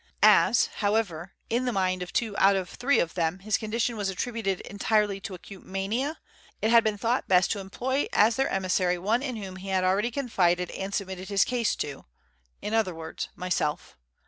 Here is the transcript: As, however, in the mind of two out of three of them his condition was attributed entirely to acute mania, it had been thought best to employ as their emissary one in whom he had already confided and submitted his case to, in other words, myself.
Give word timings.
As, 0.23 0.65
however, 0.77 1.33
in 1.47 1.65
the 1.65 1.71
mind 1.71 2.01
of 2.01 2.11
two 2.11 2.35
out 2.39 2.55
of 2.55 2.69
three 2.69 2.97
of 2.99 3.13
them 3.13 3.37
his 3.37 3.55
condition 3.59 3.95
was 3.95 4.09
attributed 4.09 4.59
entirely 4.61 5.19
to 5.19 5.35
acute 5.35 5.63
mania, 5.63 6.17
it 6.59 6.71
had 6.71 6.83
been 6.83 6.97
thought 6.97 7.27
best 7.27 7.51
to 7.51 7.59
employ 7.59 8.07
as 8.11 8.35
their 8.35 8.49
emissary 8.49 8.97
one 8.97 9.21
in 9.21 9.35
whom 9.35 9.57
he 9.57 9.67
had 9.67 9.83
already 9.83 10.09
confided 10.09 10.71
and 10.71 10.95
submitted 10.95 11.29
his 11.29 11.43
case 11.45 11.75
to, 11.75 12.05
in 12.63 12.73
other 12.73 12.95
words, 12.95 13.29
myself. 13.35 13.95